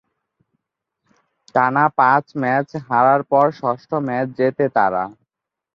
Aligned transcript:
টানা 1.55 1.85
পাঁচ 1.97 2.25
ম্যাচ 2.41 2.67
হারার 2.87 3.21
পর 3.31 3.45
ষষ্ঠ 3.59 3.89
ম্যাচ 4.07 4.27
জেতে 4.37 4.65
তারা। 4.75 5.03